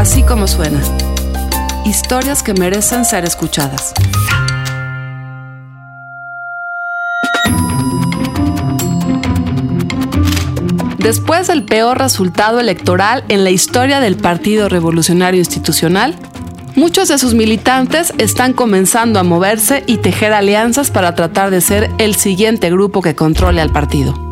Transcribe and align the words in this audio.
Así 0.00 0.22
como 0.22 0.46
suena. 0.48 0.80
Historias 1.84 2.42
que 2.42 2.54
merecen 2.54 3.04
ser 3.04 3.26
escuchadas. 3.26 3.92
Después 10.96 11.48
del 11.48 11.66
peor 11.66 11.98
resultado 11.98 12.60
electoral 12.60 13.24
en 13.28 13.44
la 13.44 13.50
historia 13.50 14.00
del 14.00 14.16
Partido 14.16 14.70
Revolucionario 14.70 15.38
Institucional, 15.38 16.16
muchos 16.76 17.08
de 17.08 17.18
sus 17.18 17.34
militantes 17.34 18.14
están 18.16 18.54
comenzando 18.54 19.20
a 19.20 19.22
moverse 19.22 19.84
y 19.86 19.98
tejer 19.98 20.32
alianzas 20.32 20.90
para 20.90 21.14
tratar 21.14 21.50
de 21.50 21.60
ser 21.60 21.90
el 21.98 22.14
siguiente 22.14 22.70
grupo 22.70 23.02
que 23.02 23.14
controle 23.14 23.60
al 23.60 23.70
partido. 23.70 24.29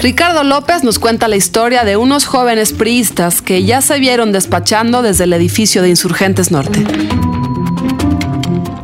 Ricardo 0.00 0.44
López 0.44 0.82
nos 0.82 0.98
cuenta 0.98 1.28
la 1.28 1.36
historia 1.36 1.84
de 1.84 1.98
unos 1.98 2.24
jóvenes 2.24 2.72
priistas 2.72 3.42
que 3.42 3.64
ya 3.64 3.82
se 3.82 3.98
vieron 3.98 4.32
despachando 4.32 5.02
desde 5.02 5.24
el 5.24 5.32
edificio 5.34 5.82
de 5.82 5.90
Insurgentes 5.90 6.50
Norte. 6.50 6.86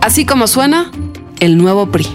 Así 0.03 0.27
como 0.27 0.47
suena, 0.47 0.91
el 1.41 1.57
nuevo 1.57 1.91
PRI. 1.91 2.07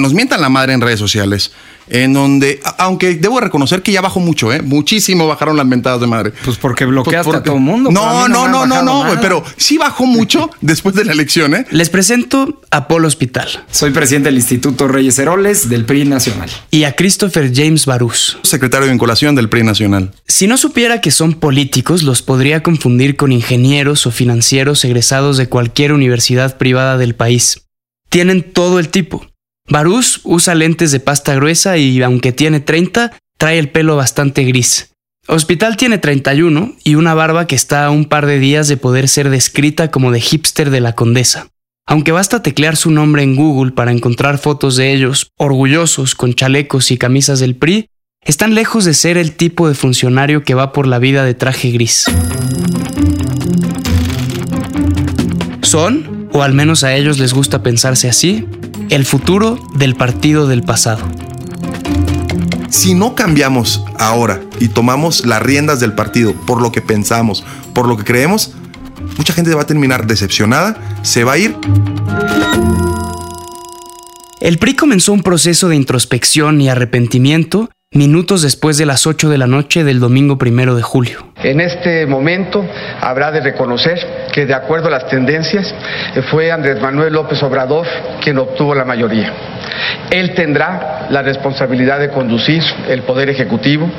nos 0.00 0.14
mientan 0.14 0.40
la 0.40 0.48
madre 0.48 0.72
en 0.72 0.80
redes 0.80 0.98
sociales, 0.98 1.52
en 1.90 2.12
donde, 2.12 2.60
aunque 2.78 3.16
debo 3.16 3.40
reconocer 3.40 3.82
que 3.82 3.92
ya 3.92 4.00
bajó 4.00 4.20
mucho, 4.20 4.52
¿eh? 4.52 4.62
Muchísimo 4.62 5.26
bajaron 5.26 5.56
las 5.56 5.66
mentadas 5.66 6.00
de 6.00 6.06
madre. 6.06 6.32
Pues 6.44 6.56
porque 6.56 6.86
bloqueaste 6.86 7.36
a 7.36 7.42
todo 7.42 7.56
el 7.56 7.60
mundo. 7.60 7.90
No, 7.90 8.28
no, 8.28 8.48
no, 8.48 8.64
no, 8.64 8.82
no, 8.82 9.04
pero 9.20 9.44
sí 9.56 9.76
bajó 9.76 10.06
mucho 10.06 10.50
después 10.60 10.94
de 10.94 11.04
la 11.04 11.12
elección, 11.12 11.54
¿eh? 11.54 11.66
Les 11.70 11.90
presento 11.90 12.62
a 12.70 12.86
Paul 12.86 13.04
Hospital. 13.04 13.48
Soy 13.70 13.90
presidente 13.90 14.28
del 14.28 14.36
Instituto 14.36 14.88
Reyes 14.88 15.18
Heroles 15.18 15.68
del 15.68 15.84
PRI 15.84 16.04
Nacional. 16.04 16.48
Y 16.70 16.84
a 16.84 16.94
Christopher 16.94 17.52
James 17.54 17.86
Barús. 17.86 18.38
Secretario 18.42 18.86
de 18.86 18.92
vinculación 18.92 19.34
del 19.34 19.48
PRI 19.48 19.64
Nacional. 19.64 20.12
Si 20.26 20.46
no 20.46 20.56
supiera 20.56 21.00
que 21.00 21.10
son 21.10 21.34
políticos, 21.34 22.04
los 22.04 22.22
podría 22.22 22.62
confundir 22.62 23.16
con 23.16 23.32
ingenieros 23.32 24.06
o 24.06 24.12
financieros 24.12 24.84
egresados 24.84 25.36
de 25.36 25.48
cualquier 25.48 25.92
universidad 25.92 26.56
privada 26.56 26.96
del 26.96 27.16
país. 27.16 27.62
Tienen 28.08 28.42
todo 28.52 28.78
el 28.78 28.88
tipo 28.88 29.26
Barús 29.70 30.20
usa 30.24 30.56
lentes 30.56 30.90
de 30.90 30.98
pasta 30.98 31.32
gruesa 31.36 31.76
y 31.78 32.02
aunque 32.02 32.32
tiene 32.32 32.58
30, 32.58 33.12
trae 33.38 33.58
el 33.58 33.70
pelo 33.70 33.94
bastante 33.94 34.42
gris. 34.42 34.90
Hospital 35.28 35.76
tiene 35.76 35.98
31 35.98 36.74
y 36.82 36.96
una 36.96 37.14
barba 37.14 37.46
que 37.46 37.54
está 37.54 37.86
a 37.86 37.90
un 37.90 38.06
par 38.06 38.26
de 38.26 38.40
días 38.40 38.66
de 38.66 38.76
poder 38.76 39.06
ser 39.08 39.30
descrita 39.30 39.92
como 39.92 40.10
de 40.10 40.20
hipster 40.20 40.70
de 40.70 40.80
la 40.80 40.94
condesa. 40.96 41.46
Aunque 41.86 42.10
basta 42.10 42.42
teclear 42.42 42.76
su 42.76 42.90
nombre 42.90 43.22
en 43.22 43.36
Google 43.36 43.70
para 43.70 43.92
encontrar 43.92 44.38
fotos 44.38 44.76
de 44.76 44.92
ellos, 44.92 45.30
orgullosos 45.36 46.16
con 46.16 46.34
chalecos 46.34 46.90
y 46.90 46.98
camisas 46.98 47.38
del 47.38 47.54
PRI, 47.54 47.86
están 48.24 48.56
lejos 48.56 48.84
de 48.84 48.94
ser 48.94 49.16
el 49.16 49.36
tipo 49.36 49.68
de 49.68 49.74
funcionario 49.74 50.42
que 50.42 50.54
va 50.54 50.72
por 50.72 50.88
la 50.88 50.98
vida 50.98 51.24
de 51.24 51.34
traje 51.34 51.70
gris. 51.70 52.06
Son, 55.62 56.28
o 56.32 56.42
al 56.42 56.54
menos 56.54 56.82
a 56.82 56.96
ellos 56.96 57.20
les 57.20 57.32
gusta 57.32 57.62
pensarse 57.62 58.08
así, 58.08 58.46
el 58.90 59.06
futuro 59.06 59.56
del 59.74 59.94
partido 59.94 60.48
del 60.48 60.62
pasado. 60.62 61.08
Si 62.68 62.94
no 62.94 63.14
cambiamos 63.14 63.84
ahora 63.98 64.40
y 64.58 64.68
tomamos 64.68 65.24
las 65.24 65.40
riendas 65.40 65.78
del 65.80 65.92
partido 65.92 66.34
por 66.34 66.60
lo 66.60 66.72
que 66.72 66.82
pensamos, 66.82 67.44
por 67.72 67.86
lo 67.86 67.96
que 67.96 68.04
creemos, 68.04 68.52
mucha 69.16 69.32
gente 69.32 69.54
va 69.54 69.62
a 69.62 69.66
terminar 69.66 70.06
decepcionada, 70.06 70.76
se 71.02 71.22
va 71.22 71.32
a 71.32 71.38
ir. 71.38 71.56
El 74.40 74.58
PRI 74.58 74.74
comenzó 74.74 75.12
un 75.12 75.22
proceso 75.22 75.68
de 75.68 75.76
introspección 75.76 76.60
y 76.60 76.68
arrepentimiento 76.68 77.70
minutos 77.92 78.42
después 78.42 78.78
de 78.78 78.86
las 78.86 79.04
8 79.08 79.30
de 79.30 79.36
la 79.36 79.48
noche 79.48 79.82
del 79.82 79.98
domingo 79.98 80.38
primero 80.38 80.76
de 80.76 80.82
julio. 80.82 81.32
En 81.42 81.60
este 81.60 82.06
momento 82.06 82.64
habrá 83.00 83.32
de 83.32 83.40
reconocer 83.40 84.28
que 84.32 84.46
de 84.46 84.54
acuerdo 84.54 84.86
a 84.86 84.90
las 84.92 85.08
tendencias 85.08 85.74
fue 86.30 86.52
Andrés 86.52 86.80
Manuel 86.80 87.14
López 87.14 87.42
Obrador 87.42 87.88
quien 88.22 88.38
obtuvo 88.38 88.76
la 88.76 88.84
mayoría. 88.84 89.34
Él 90.12 90.36
tendrá 90.36 91.08
la 91.10 91.22
responsabilidad 91.22 91.98
de 91.98 92.10
conducir 92.10 92.62
el 92.88 93.02
Poder 93.02 93.28
Ejecutivo 93.28 93.90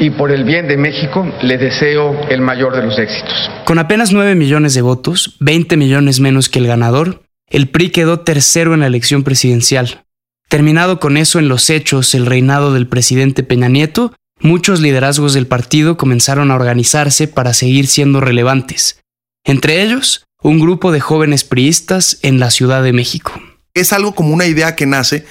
y 0.00 0.10
por 0.10 0.32
el 0.32 0.42
bien 0.42 0.66
de 0.66 0.76
México 0.76 1.24
le 1.42 1.56
deseo 1.56 2.18
el 2.28 2.40
mayor 2.40 2.74
de 2.74 2.82
los 2.82 2.98
éxitos. 2.98 3.48
Con 3.64 3.78
apenas 3.78 4.12
9 4.12 4.34
millones 4.34 4.74
de 4.74 4.82
votos, 4.82 5.36
20 5.38 5.76
millones 5.76 6.18
menos 6.18 6.48
que 6.48 6.58
el 6.58 6.66
ganador, 6.66 7.22
el 7.48 7.68
PRI 7.68 7.90
quedó 7.90 8.18
tercero 8.18 8.74
en 8.74 8.80
la 8.80 8.88
elección 8.88 9.22
presidencial, 9.22 10.02
Terminado 10.48 11.00
con 11.00 11.16
eso 11.16 11.40
en 11.40 11.48
los 11.48 11.70
hechos 11.70 12.14
el 12.14 12.24
reinado 12.24 12.72
del 12.72 12.86
presidente 12.86 13.42
Peña 13.42 13.68
Nieto, 13.68 14.14
muchos 14.40 14.80
liderazgos 14.80 15.34
del 15.34 15.48
partido 15.48 15.96
comenzaron 15.96 16.50
a 16.50 16.54
organizarse 16.54 17.26
para 17.26 17.52
seguir 17.52 17.88
siendo 17.88 18.20
relevantes. 18.20 19.00
Entre 19.44 19.82
ellos, 19.82 20.24
un 20.42 20.60
grupo 20.60 20.92
de 20.92 21.00
jóvenes 21.00 21.42
priistas 21.42 22.18
en 22.22 22.38
la 22.38 22.52
Ciudad 22.52 22.84
de 22.84 22.92
México. 22.92 23.32
Es 23.74 23.92
algo 23.92 24.14
como 24.14 24.32
una 24.32 24.46
idea 24.46 24.76
que 24.76 24.86
nace 24.86 25.26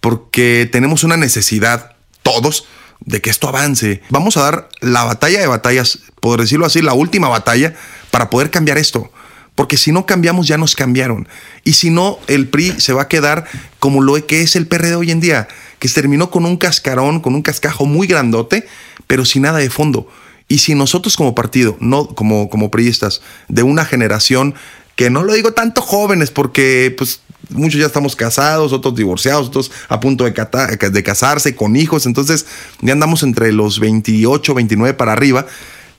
porque 0.00 0.68
tenemos 0.70 1.02
una 1.02 1.16
necesidad, 1.16 1.96
todos, 2.22 2.66
de 3.00 3.22
que 3.22 3.30
esto 3.30 3.48
avance. 3.48 4.02
Vamos 4.10 4.36
a 4.36 4.42
dar 4.42 4.68
la 4.80 5.04
batalla 5.04 5.40
de 5.40 5.46
batallas, 5.46 6.00
por 6.20 6.40
decirlo 6.40 6.66
así, 6.66 6.82
la 6.82 6.92
última 6.92 7.28
batalla 7.28 7.74
para 8.10 8.28
poder 8.28 8.50
cambiar 8.50 8.76
esto 8.76 9.10
porque 9.58 9.76
si 9.76 9.90
no 9.90 10.06
cambiamos 10.06 10.46
ya 10.46 10.56
nos 10.56 10.76
cambiaron. 10.76 11.26
Y 11.64 11.72
si 11.72 11.90
no, 11.90 12.20
el 12.28 12.46
PRI 12.46 12.80
se 12.80 12.92
va 12.92 13.02
a 13.02 13.08
quedar 13.08 13.44
como 13.80 14.00
lo 14.00 14.24
que 14.24 14.42
es 14.42 14.54
el 14.54 14.68
PRD 14.68 14.94
hoy 14.94 15.10
en 15.10 15.18
día, 15.18 15.48
que 15.80 15.88
terminó 15.88 16.30
con 16.30 16.44
un 16.44 16.56
cascarón, 16.56 17.18
con 17.18 17.34
un 17.34 17.42
cascajo 17.42 17.84
muy 17.84 18.06
grandote, 18.06 18.68
pero 19.08 19.24
sin 19.24 19.42
nada 19.42 19.58
de 19.58 19.68
fondo. 19.68 20.06
Y 20.46 20.58
si 20.58 20.76
nosotros 20.76 21.16
como 21.16 21.34
partido, 21.34 21.76
no 21.80 22.06
como, 22.06 22.48
como 22.50 22.70
priistas, 22.70 23.20
de 23.48 23.64
una 23.64 23.84
generación 23.84 24.54
que 24.94 25.10
no 25.10 25.24
lo 25.24 25.32
digo 25.32 25.52
tanto 25.52 25.80
jóvenes, 25.80 26.30
porque 26.30 26.94
pues 26.96 27.22
muchos 27.48 27.80
ya 27.80 27.86
estamos 27.86 28.14
casados, 28.14 28.72
otros 28.72 28.94
divorciados, 28.94 29.48
otros 29.48 29.72
a 29.88 29.98
punto 29.98 30.22
de, 30.22 30.30
de 30.30 31.02
casarse 31.02 31.56
con 31.56 31.74
hijos, 31.74 32.06
entonces 32.06 32.46
ya 32.80 32.92
andamos 32.92 33.24
entre 33.24 33.50
los 33.50 33.80
28, 33.80 34.54
29 34.54 34.94
para 34.94 35.14
arriba 35.14 35.46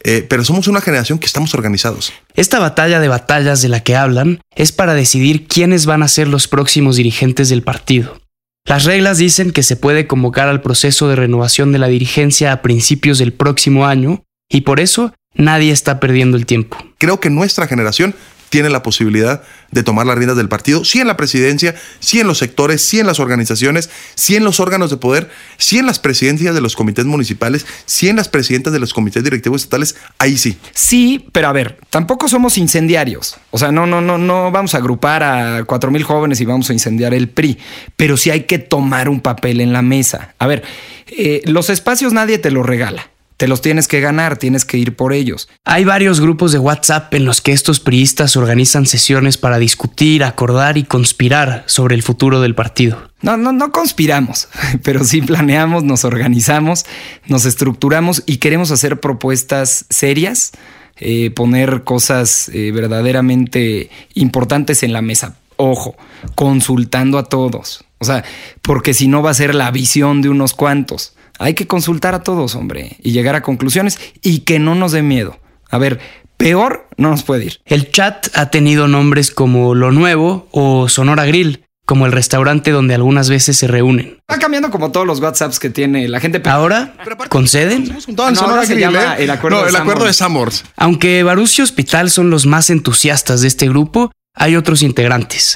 eh, 0.04 0.26
pero 0.28 0.44
somos 0.44 0.68
una 0.68 0.82
generación 0.82 1.20
que 1.20 1.26
estamos 1.26 1.54
organizados. 1.54 2.14
Esta 2.36 2.60
batalla 2.60 3.00
de 3.00 3.08
batallas 3.08 3.62
de 3.62 3.70
la 3.70 3.82
que 3.82 3.96
hablan 3.96 4.42
es 4.56 4.72
para 4.72 4.94
decidir 4.94 5.48
quiénes 5.48 5.86
van 5.86 6.04
a 6.04 6.08
ser 6.08 6.28
los 6.28 6.48
próximos 6.48 6.96
dirigentes 6.96 7.50
del 7.50 7.64
partido. 7.64 8.20
Las 8.66 8.86
reglas 8.86 9.18
dicen 9.18 9.52
que 9.52 9.64
se 9.64 9.76
puede 9.76 10.06
convocar 10.06 10.48
al 10.48 10.62
proceso 10.62 11.08
de 11.08 11.16
renovación 11.16 11.72
de 11.72 11.80
la 11.80 11.88
dirigencia 11.88 12.52
a 12.52 12.62
principios 12.62 13.18
del 13.18 13.34
próximo 13.34 13.86
año 13.86 14.24
y 14.50 14.62
por 14.62 14.80
eso 14.80 15.14
nadie 15.34 15.72
está 15.72 16.00
perdiendo 16.00 16.38
el 16.38 16.46
tiempo. 16.46 16.78
Creo 16.98 17.20
que 17.20 17.30
nuestra 17.30 17.68
generación 17.68 18.14
tiene 18.50 18.70
la 18.70 18.84
posibilidad 18.84 19.44
de 19.72 19.84
tomar 19.84 20.06
las 20.06 20.18
riendas 20.18 20.38
del 20.38 20.50
partido, 20.50 20.84
sí 20.84 21.00
en 21.00 21.08
la 21.08 21.18
presidencia, 21.18 21.76
sí 22.00 22.20
en 22.20 22.28
los 22.28 22.40
sectores, 22.40 22.82
sí 22.82 23.00
en 23.00 23.06
las 23.06 23.20
organizaciones, 23.20 23.90
sí 24.16 24.36
en 24.36 24.44
los 24.44 24.60
órganos 24.60 24.90
de 24.90 24.98
poder, 24.98 25.30
sí 25.58 25.78
en 25.78 25.86
las 25.86 26.00
presidencias 26.00 26.56
de 26.56 26.62
los 26.62 26.76
comités 26.76 27.06
municipales, 27.06 27.66
sí 27.86 28.10
en 28.10 28.16
las 28.16 28.28
presidentas 28.28 28.74
de 28.74 28.80
los 28.80 28.94
comités 28.94 29.24
directivos 29.24 29.62
estatales, 29.64 29.96
ahí 30.18 30.38
sí. 30.38 30.58
Sí, 30.74 31.28
pero 31.32 31.48
a 31.48 31.52
ver, 31.52 31.80
tampoco 31.90 32.28
somos 32.28 32.58
incendiarios. 32.58 33.38
O 33.52 33.58
sea, 33.58 33.72
no, 33.72 33.86
no, 33.86 34.02
no, 34.02 34.18
no 34.18 34.52
vamos 34.52 34.74
a 34.74 34.78
agrupar 34.78 35.24
a 35.24 35.64
cuatro 35.66 35.92
mil 35.92 36.04
jóvenes 36.04 36.42
y 36.42 36.46
vamos 36.46 36.70
a 36.70 36.74
incendiar 36.74 37.14
el 37.14 37.30
PRI, 37.30 37.58
pero 37.96 38.18
sí 38.18 38.32
hay 38.32 38.44
que 38.44 38.60
tomar 38.60 39.10
un 39.10 39.22
papel 39.22 39.62
en 39.62 39.74
la 39.74 39.82
mesa. 39.82 40.34
A 40.40 40.48
ver, 40.48 40.64
eh, 41.08 41.42
los 41.46 41.70
espacios 41.70 42.14
nadie 42.14 42.38
te 42.38 42.52
los 42.52 42.66
regala. 42.66 43.10
Te 43.40 43.48
los 43.48 43.62
tienes 43.62 43.88
que 43.88 44.02
ganar, 44.02 44.36
tienes 44.36 44.66
que 44.66 44.78
ir 44.78 44.98
por 44.98 45.14
ellos. 45.14 45.48
Hay 45.64 45.86
varios 45.86 46.20
grupos 46.20 46.52
de 46.52 46.60
WhatsApp 46.60 47.14
en 47.14 47.24
los 47.24 47.40
que 47.40 47.54
estos 47.54 47.80
priistas 47.80 48.36
organizan 48.36 48.86
sesiones 48.86 49.38
para 49.38 49.60
discutir, 49.60 50.26
acordar 50.26 50.78
y 50.78 50.84
conspirar 50.84 51.64
sobre 51.66 51.96
el 51.96 52.04
futuro 52.04 52.42
del 52.42 52.54
partido. 52.54 53.02
No, 53.22 53.38
no, 53.38 53.54
no 53.54 53.72
conspiramos, 53.72 54.50
pero 54.84 55.06
sí 55.06 55.22
planeamos, 55.22 55.86
nos 55.86 56.04
organizamos, 56.04 56.86
nos 57.28 57.46
estructuramos 57.46 58.24
y 58.26 58.40
queremos 58.40 58.72
hacer 58.72 59.00
propuestas 59.00 59.86
serias, 59.90 60.52
eh, 60.98 61.32
poner 61.32 61.86
cosas 61.86 62.50
eh, 62.50 62.74
verdaderamente 62.74 63.90
importantes 64.16 64.84
en 64.84 64.92
la 64.92 65.02
mesa. 65.02 65.38
Ojo, 65.56 65.96
consultando 66.36 67.18
a 67.18 67.24
todos. 67.24 67.86
O 68.00 68.04
sea, 68.04 68.26
porque 68.62 68.94
si 68.94 69.08
no 69.08 69.24
va 69.24 69.32
a 69.32 69.34
ser 69.34 69.56
la 69.56 69.72
visión 69.72 70.22
de 70.22 70.28
unos 70.28 70.54
cuantos. 70.54 71.14
Hay 71.40 71.54
que 71.54 71.68
consultar 71.68 72.14
a 72.14 72.22
todos, 72.22 72.54
hombre, 72.56 72.98
y 73.02 73.14
llegar 73.14 73.36
a 73.36 73.42
conclusiones 73.42 73.98
y 74.22 74.40
que 74.40 74.60
no 74.60 74.76
nos 74.76 74.92
dé 74.92 75.02
miedo. 75.02 75.40
A 75.72 75.78
ver, 75.78 76.00
peor 76.36 76.88
no 76.98 77.10
nos 77.10 77.24
puede 77.24 77.46
ir. 77.46 77.62
El 77.66 77.92
chat 77.92 78.28
ha 78.36 78.52
tenido 78.52 78.90
nombres 78.90 79.32
como 79.32 79.74
Lo 79.74 79.92
Nuevo 79.92 80.50
o 80.52 80.90
Sonora 80.90 81.26
Grill, 81.26 81.64
como 81.86 82.06
el 82.06 82.12
restaurante 82.12 82.72
donde 82.72 82.94
algunas 82.94 83.30
veces 83.30 83.58
se 83.58 83.68
reúnen. 83.68 84.20
Va 84.30 84.38
cambiando 84.38 84.70
como 84.70 84.92
todos 84.92 85.08
los 85.08 85.22
WhatsApps 85.22 85.60
que 85.60 85.70
tiene 85.70 86.10
la 86.10 86.20
gente. 86.20 86.42
Ahora, 86.50 86.94
¿conceden? 87.30 87.90
No, 88.10 88.36
Sonora 88.36 88.66
se 88.66 88.78
llama 88.78 89.16
¿eh? 89.18 89.24
el 89.24 89.30
acuerdo, 89.30 89.62
no, 89.62 89.68
el 89.68 89.76
acuerdo 89.78 90.06
de 90.06 90.14
Samors. 90.14 90.66
Aunque 90.76 91.24
Barus 91.24 91.58
y 91.58 91.62
Hospital 91.62 92.10
son 92.10 92.30
los 92.30 92.46
más 92.46 92.70
entusiastas 92.70 93.42
de 93.42 93.48
este 93.48 93.70
grupo, 93.70 94.12
hay 94.36 94.58
otros 94.58 94.84
integrantes. 94.84 95.56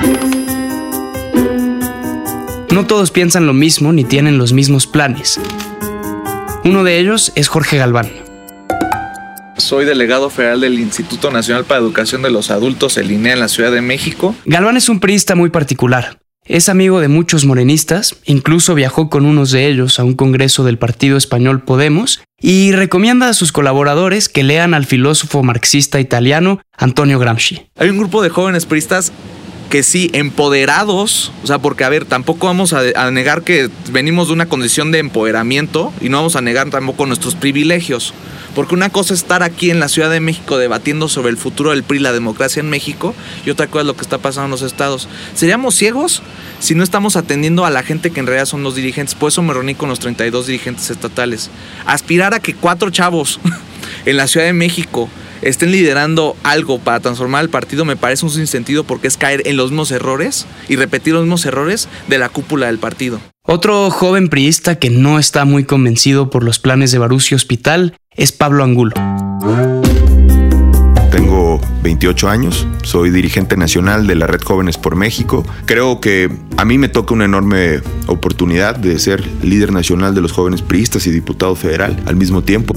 No 2.72 2.88
todos 2.88 3.12
piensan 3.12 3.46
lo 3.46 3.54
mismo 3.54 3.92
ni 3.92 4.06
tienen 4.06 4.38
los 4.38 4.54
mismos 4.54 4.88
planes. 4.88 5.40
Uno 6.66 6.86
de 6.86 6.98
ellos 6.98 7.34
es 7.36 7.50
Jorge 7.50 7.78
Galván. 7.78 8.10
Soy 9.58 9.84
delegado 9.84 10.30
federal 10.30 10.62
del 10.62 10.80
Instituto 10.80 11.30
Nacional 11.30 11.66
para 11.66 11.82
Educación 11.82 12.22
de 12.22 12.32
los 12.32 12.52
Adultos, 12.52 12.96
el 12.96 13.12
INEA, 13.12 13.34
en 13.34 13.42
la 13.42 13.50
Ciudad 13.50 13.70
de 13.70 13.82
México. 13.82 14.34
Galván 14.46 14.78
es 14.78 14.88
un 14.88 15.02
priista 15.02 15.36
muy 15.36 15.50
particular. 15.50 16.20
Es 16.46 16.70
amigo 16.70 17.02
de 17.02 17.10
muchos 17.10 17.46
morenistas, 17.46 18.16
incluso 18.26 18.76
viajó 18.76 19.10
con 19.10 19.26
unos 19.26 19.52
de 19.52 19.68
ellos 19.68 20.00
a 20.00 20.06
un 20.06 20.14
congreso 20.14 20.64
del 20.64 20.78
partido 20.78 21.18
español 21.18 21.62
Podemos 21.62 22.22
y 22.40 22.72
recomienda 22.72 23.28
a 23.28 23.34
sus 23.34 23.52
colaboradores 23.52 24.30
que 24.30 24.44
lean 24.44 24.74
al 24.74 24.86
filósofo 24.86 25.44
marxista 25.44 26.00
italiano 26.00 26.62
Antonio 26.78 27.20
Gramsci. 27.20 27.68
Hay 27.76 27.90
un 27.90 27.98
grupo 27.98 28.22
de 28.22 28.30
jóvenes 28.30 28.66
priistas 28.66 29.12
que 29.74 29.82
sí, 29.82 30.12
empoderados, 30.14 31.32
o 31.44 31.48
sea, 31.48 31.58
porque 31.58 31.84
a 31.84 31.90
ver, 31.90 32.06
tampoco 32.06 32.46
vamos 32.46 32.74
a, 32.74 33.10
negar 33.10 33.42
que 33.42 33.72
venimos 33.90 34.28
de 34.28 34.34
una 34.36 34.46
condición 34.46 34.92
de 34.92 35.00
empoderamiento 35.00 35.92
y 36.00 36.10
no 36.10 36.18
vamos 36.18 36.36
a 36.36 36.42
negar 36.42 36.70
tampoco 36.70 37.08
nuestros 37.08 37.34
privilegios. 37.34 38.14
Porque 38.54 38.76
una 38.76 38.90
cosa 38.90 39.16
es 39.16 39.22
estar 39.22 39.42
aquí 39.42 39.72
en 39.72 39.80
la 39.80 39.88
Ciudad 39.88 40.12
de 40.12 40.20
México 40.20 40.60
debatiendo 40.60 41.10
sobre 41.10 41.32
el 41.32 41.38
futuro 41.38 41.72
del 41.72 41.82
PRI, 41.82 41.98
la 41.98 42.14
democracia 42.14 42.60
en 42.60 42.70
México, 42.70 43.16
y 43.48 43.50
otra 43.50 43.66
cosa 43.66 43.82
es 43.82 43.88
lo 43.88 43.96
que 43.96 44.04
está 44.04 44.20
pasando 44.20 44.46
en 44.46 44.52
los 44.52 44.62
estados. 44.62 45.08
¿Seríamos 45.34 45.74
ciegos 45.74 46.22
si 46.60 46.76
no 46.76 46.84
estamos 46.84 47.16
atendiendo 47.16 47.66
a 47.66 47.72
la 47.72 47.82
gente 47.82 48.12
que 48.12 48.20
en 48.20 48.28
realidad 48.28 48.46
son 48.46 48.62
los 48.62 48.76
dirigentes? 48.76 49.16
Por 49.16 49.30
eso 49.30 49.42
me 49.42 49.56
reuní 49.56 49.74
con 49.74 49.90
los 49.90 49.98
32 49.98 50.46
dirigentes 50.46 50.92
estatales. 50.92 51.50
Aspirar 51.88 52.36
a 52.36 52.40
que 52.40 52.54
cuatro 52.54 52.92
chavos 52.92 53.40
en 54.06 54.18
la 54.18 54.28
Ciudad 54.28 54.46
de 54.46 54.54
México 54.54 55.10
estén 55.44 55.72
liderando 55.72 56.36
algo 56.44 56.80
para 56.80 57.00
transformar 57.00 57.44
el 57.44 57.50
partido 57.50 57.86
me 57.86 57.96
parece 57.96 58.26
un 58.26 58.32
sinsentido 58.32 58.84
porque 58.84 59.08
es 59.08 59.18
caer 59.18 59.44
en 59.46 59.58
los 59.58 59.72
mismos 59.72 59.92
errores 59.92 60.46
y 60.70 60.76
repetir 60.76 61.14
los 61.14 61.24
mismos 61.24 61.46
errores 61.46 61.88
de 62.08 62.18
la 62.18 62.30
cúpula 62.30 62.68
del 62.68 62.80
partido. 62.80 63.20
Otro 63.46 63.90
joven 63.90 64.30
priista 64.30 64.80
que 64.80 64.90
no 64.90 65.20
está 65.20 65.46
muy 65.46 65.66
convencido 65.66 66.30
por 66.30 66.44
los 66.44 66.60
planes 66.60 66.92
de 66.92 66.98
Barucio 66.98 67.36
Hospital 67.36 67.96
es 68.16 68.32
Pablo 68.32 68.64
Angulo. 68.64 68.94
Tengo 71.12 71.60
28 71.84 72.30
años, 72.30 72.66
soy 72.84 73.10
dirigente 73.10 73.58
nacional 73.58 74.08
de 74.08 74.16
la 74.16 74.28
Red 74.28 74.42
Jóvenes 74.42 74.78
por 74.78 74.96
México. 74.96 75.46
Creo 75.66 76.00
que 76.00 76.32
a 76.58 76.66
mí 76.66 76.78
me 76.78 76.88
toca 76.88 77.14
una 77.14 77.26
enorme 77.26 77.82
oportunidad 78.08 78.78
de 78.78 78.98
ser 78.98 79.28
líder 79.44 79.72
nacional 79.74 80.16
de 80.16 80.22
los 80.22 80.32
jóvenes 80.32 80.62
priistas 80.62 81.06
y 81.06 81.12
diputado 81.12 81.56
federal 81.56 82.02
al 82.06 82.16
mismo 82.16 82.44
tiempo. 82.44 82.74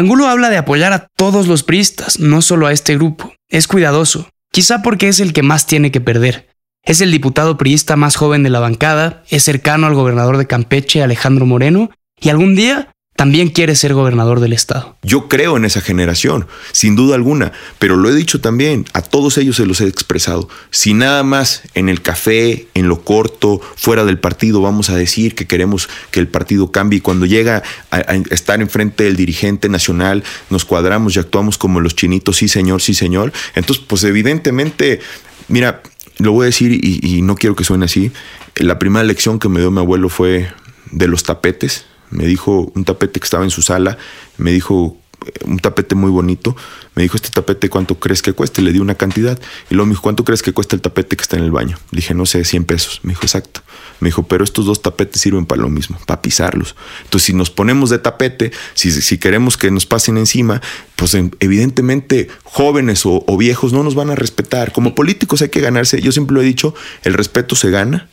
Angulo 0.00 0.28
habla 0.28 0.48
de 0.48 0.56
apoyar 0.56 0.94
a 0.94 1.08
todos 1.14 1.46
los 1.46 1.62
priistas, 1.62 2.20
no 2.20 2.40
solo 2.40 2.66
a 2.66 2.72
este 2.72 2.94
grupo. 2.94 3.34
Es 3.50 3.68
cuidadoso, 3.68 4.30
quizá 4.50 4.80
porque 4.80 5.08
es 5.08 5.20
el 5.20 5.34
que 5.34 5.42
más 5.42 5.66
tiene 5.66 5.90
que 5.90 6.00
perder. 6.00 6.48
Es 6.82 7.02
el 7.02 7.12
diputado 7.12 7.58
priista 7.58 7.96
más 7.96 8.16
joven 8.16 8.42
de 8.42 8.48
la 8.48 8.60
bancada, 8.60 9.22
es 9.28 9.42
cercano 9.42 9.86
al 9.86 9.92
gobernador 9.92 10.38
de 10.38 10.46
Campeche, 10.46 11.02
Alejandro 11.02 11.44
Moreno, 11.44 11.90
y 12.18 12.30
algún 12.30 12.54
día 12.54 12.94
también 13.20 13.50
quiere 13.50 13.76
ser 13.76 13.92
gobernador 13.92 14.40
del 14.40 14.54
estado. 14.54 14.96
Yo 15.02 15.28
creo 15.28 15.58
en 15.58 15.66
esa 15.66 15.82
generación, 15.82 16.46
sin 16.72 16.96
duda 16.96 17.16
alguna, 17.16 17.52
pero 17.78 17.98
lo 17.98 18.08
he 18.08 18.14
dicho 18.14 18.40
también, 18.40 18.86
a 18.94 19.02
todos 19.02 19.36
ellos 19.36 19.56
se 19.56 19.66
los 19.66 19.82
he 19.82 19.88
expresado. 19.88 20.48
Si 20.70 20.94
nada 20.94 21.22
más 21.22 21.60
en 21.74 21.90
el 21.90 22.00
café, 22.00 22.68
en 22.72 22.88
lo 22.88 23.04
corto, 23.04 23.60
fuera 23.76 24.06
del 24.06 24.18
partido, 24.18 24.62
vamos 24.62 24.88
a 24.88 24.96
decir 24.96 25.34
que 25.34 25.46
queremos 25.46 25.90
que 26.10 26.18
el 26.18 26.28
partido 26.28 26.72
cambie 26.72 26.96
y 26.96 27.00
cuando 27.02 27.26
llega 27.26 27.62
a, 27.90 27.96
a 27.96 28.14
estar 28.30 28.62
enfrente 28.62 29.04
del 29.04 29.16
dirigente 29.16 29.68
nacional, 29.68 30.24
nos 30.48 30.64
cuadramos 30.64 31.14
y 31.14 31.18
actuamos 31.18 31.58
como 31.58 31.80
los 31.80 31.94
chinitos, 31.94 32.38
sí 32.38 32.48
señor, 32.48 32.80
sí 32.80 32.94
señor, 32.94 33.34
entonces 33.54 33.84
pues 33.86 34.02
evidentemente, 34.04 35.00
mira, 35.48 35.82
lo 36.16 36.32
voy 36.32 36.44
a 36.44 36.46
decir 36.46 36.72
y, 36.72 37.00
y 37.02 37.20
no 37.20 37.34
quiero 37.34 37.54
que 37.54 37.64
suene 37.64 37.84
así, 37.84 38.12
la 38.54 38.78
primera 38.78 39.04
lección 39.04 39.38
que 39.38 39.50
me 39.50 39.60
dio 39.60 39.70
mi 39.70 39.80
abuelo 39.80 40.08
fue 40.08 40.50
de 40.90 41.06
los 41.06 41.22
tapetes, 41.22 41.84
me 42.10 42.26
dijo 42.26 42.70
un 42.74 42.84
tapete 42.84 43.20
que 43.20 43.24
estaba 43.24 43.44
en 43.44 43.50
su 43.50 43.62
sala, 43.62 43.98
me 44.36 44.52
dijo 44.52 44.96
un 45.44 45.58
tapete 45.58 45.94
muy 45.94 46.10
bonito, 46.10 46.56
me 46.94 47.02
dijo, 47.02 47.16
este 47.16 47.30
tapete, 47.30 47.68
¿cuánto 47.68 47.98
crees 47.98 48.22
que 48.22 48.32
cueste? 48.32 48.62
Le 48.62 48.72
di 48.72 48.78
una 48.78 48.94
cantidad. 48.94 49.38
Y 49.70 49.74
luego 49.74 49.86
me 49.86 49.92
dijo, 49.92 50.02
¿cuánto 50.02 50.24
crees 50.24 50.42
que 50.42 50.52
cuesta 50.52 50.76
el 50.76 50.82
tapete 50.82 51.16
que 51.16 51.22
está 51.22 51.36
en 51.36 51.44
el 51.44 51.50
baño? 51.50 51.78
Le 51.90 51.96
dije, 51.96 52.14
no 52.14 52.26
sé, 52.26 52.44
100 52.44 52.64
pesos. 52.64 53.00
Me 53.02 53.12
dijo, 53.12 53.22
exacto. 53.22 53.62
Me 54.00 54.08
dijo, 54.08 54.22
pero 54.22 54.44
estos 54.44 54.64
dos 54.64 54.80
tapetes 54.80 55.20
sirven 55.20 55.46
para 55.46 55.62
lo 55.62 55.68
mismo, 55.68 55.98
para 56.06 56.22
pisarlos. 56.22 56.74
Entonces, 57.04 57.26
si 57.26 57.34
nos 57.34 57.50
ponemos 57.50 57.90
de 57.90 57.98
tapete, 57.98 58.50
si, 58.74 58.90
si 58.90 59.18
queremos 59.18 59.56
que 59.56 59.70
nos 59.70 59.86
pasen 59.86 60.16
encima, 60.16 60.62
pues 60.96 61.14
evidentemente 61.14 62.28
jóvenes 62.44 63.04
o, 63.04 63.24
o 63.26 63.36
viejos 63.36 63.72
no 63.72 63.82
nos 63.82 63.94
van 63.94 64.10
a 64.10 64.14
respetar. 64.14 64.72
Como 64.72 64.94
políticos 64.94 65.42
hay 65.42 65.50
que 65.50 65.60
ganarse, 65.60 66.00
yo 66.00 66.12
siempre 66.12 66.34
lo 66.34 66.40
he 66.40 66.44
dicho, 66.44 66.74
el 67.02 67.14
respeto 67.14 67.56
se 67.56 67.70
gana, 67.70 68.08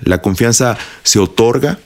la 0.00 0.22
confianza 0.22 0.78
se 1.02 1.18
otorga 1.18 1.78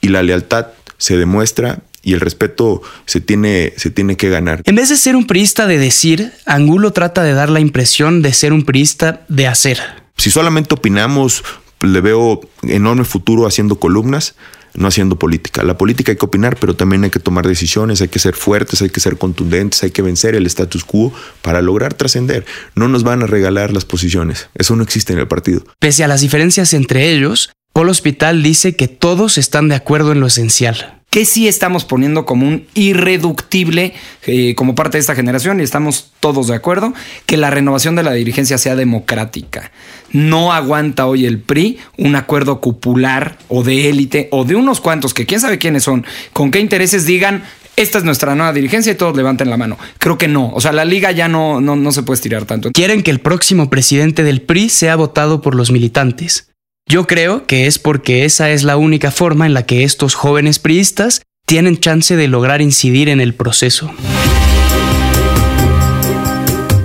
y 0.00 0.08
la 0.08 0.22
lealtad 0.22 0.66
se 0.98 1.16
demuestra 1.16 1.82
y 2.02 2.12
el 2.12 2.20
respeto 2.20 2.82
se 3.06 3.20
tiene, 3.20 3.72
se 3.76 3.90
tiene 3.90 4.16
que 4.16 4.28
ganar. 4.28 4.62
En 4.64 4.76
vez 4.76 4.90
de 4.90 4.96
ser 4.96 5.16
un 5.16 5.26
priista 5.26 5.66
de 5.66 5.78
decir, 5.78 6.32
Angulo 6.46 6.92
trata 6.92 7.22
de 7.22 7.32
dar 7.32 7.50
la 7.50 7.60
impresión 7.60 8.22
de 8.22 8.32
ser 8.32 8.52
un 8.52 8.64
priista 8.64 9.24
de 9.28 9.46
hacer. 9.46 9.80
Si 10.16 10.30
solamente 10.30 10.74
opinamos, 10.74 11.42
le 11.80 12.00
veo 12.00 12.40
enorme 12.62 13.04
futuro 13.04 13.46
haciendo 13.46 13.80
columnas, 13.80 14.34
no 14.74 14.88
haciendo 14.88 15.16
política. 15.16 15.62
La 15.62 15.78
política 15.78 16.12
hay 16.12 16.18
que 16.18 16.24
opinar, 16.24 16.56
pero 16.58 16.74
también 16.74 17.04
hay 17.04 17.10
que 17.10 17.20
tomar 17.20 17.46
decisiones, 17.46 18.00
hay 18.00 18.08
que 18.08 18.18
ser 18.18 18.34
fuertes, 18.34 18.82
hay 18.82 18.90
que 18.90 19.00
ser 19.00 19.16
contundentes, 19.16 19.82
hay 19.82 19.90
que 19.90 20.02
vencer 20.02 20.34
el 20.34 20.46
status 20.46 20.84
quo 20.84 21.12
para 21.42 21.62
lograr 21.62 21.94
trascender. 21.94 22.44
No 22.74 22.88
nos 22.88 23.04
van 23.04 23.22
a 23.22 23.26
regalar 23.26 23.72
las 23.72 23.84
posiciones. 23.84 24.48
Eso 24.54 24.74
no 24.76 24.82
existe 24.82 25.12
en 25.12 25.20
el 25.20 25.28
partido. 25.28 25.64
Pese 25.78 26.04
a 26.04 26.08
las 26.08 26.20
diferencias 26.20 26.74
entre 26.74 27.10
ellos, 27.10 27.50
Polo 27.74 27.90
Hospital 27.90 28.44
dice 28.44 28.76
que 28.76 28.86
todos 28.86 29.36
están 29.36 29.68
de 29.68 29.74
acuerdo 29.74 30.12
en 30.12 30.20
lo 30.20 30.28
esencial. 30.28 31.02
Que 31.10 31.24
sí 31.24 31.48
estamos 31.48 31.84
poniendo 31.84 32.24
como 32.24 32.46
un 32.46 32.68
irreductible 32.74 33.94
eh, 34.26 34.54
como 34.54 34.76
parte 34.76 34.96
de 34.96 35.00
esta 35.00 35.16
generación 35.16 35.58
y 35.58 35.64
estamos 35.64 36.12
todos 36.20 36.46
de 36.46 36.54
acuerdo 36.54 36.94
que 37.26 37.36
la 37.36 37.50
renovación 37.50 37.96
de 37.96 38.04
la 38.04 38.12
dirigencia 38.12 38.58
sea 38.58 38.76
democrática. 38.76 39.72
No 40.12 40.52
aguanta 40.52 41.06
hoy 41.06 41.26
el 41.26 41.40
PRI 41.40 41.78
un 41.98 42.14
acuerdo 42.14 42.60
cupular 42.60 43.38
o 43.48 43.64
de 43.64 43.90
élite 43.90 44.28
o 44.30 44.44
de 44.44 44.54
unos 44.54 44.80
cuantos 44.80 45.12
que 45.12 45.26
quién 45.26 45.40
sabe 45.40 45.58
quiénes 45.58 45.82
son, 45.82 46.06
con 46.32 46.52
qué 46.52 46.60
intereses 46.60 47.06
digan 47.06 47.42
esta 47.74 47.98
es 47.98 48.04
nuestra 48.04 48.36
nueva 48.36 48.52
dirigencia 48.52 48.92
y 48.92 48.94
todos 48.94 49.16
levanten 49.16 49.50
la 49.50 49.56
mano. 49.56 49.76
Creo 49.98 50.16
que 50.16 50.28
no. 50.28 50.52
O 50.54 50.60
sea, 50.60 50.70
la 50.70 50.84
liga 50.84 51.10
ya 51.10 51.26
no, 51.26 51.60
no, 51.60 51.74
no 51.74 51.90
se 51.90 52.04
puede 52.04 52.18
estirar 52.18 52.44
tanto. 52.44 52.70
Quieren 52.70 53.02
que 53.02 53.10
el 53.10 53.18
próximo 53.18 53.68
presidente 53.68 54.22
del 54.22 54.42
PRI 54.42 54.68
sea 54.68 54.94
votado 54.94 55.40
por 55.40 55.56
los 55.56 55.72
militantes. 55.72 56.53
Yo 56.86 57.06
creo 57.06 57.46
que 57.46 57.66
es 57.66 57.78
porque 57.78 58.26
esa 58.26 58.50
es 58.50 58.62
la 58.62 58.76
única 58.76 59.10
forma 59.10 59.46
en 59.46 59.54
la 59.54 59.64
que 59.64 59.84
estos 59.84 60.14
jóvenes 60.14 60.58
priistas 60.58 61.22
tienen 61.46 61.78
chance 61.78 62.14
de 62.14 62.28
lograr 62.28 62.60
incidir 62.60 63.08
en 63.08 63.20
el 63.20 63.34
proceso. 63.34 63.90